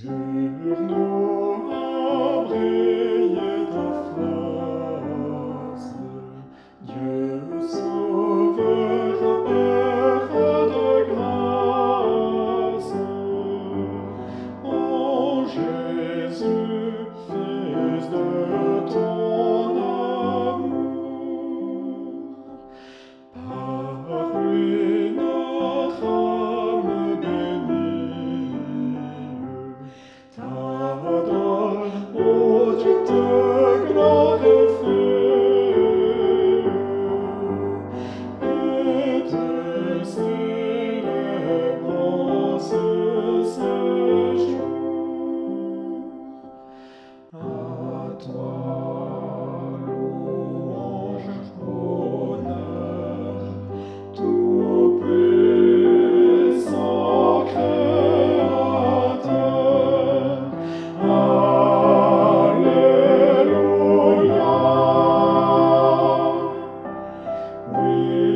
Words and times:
You. 0.02 1.08
Amen. 67.73 68.29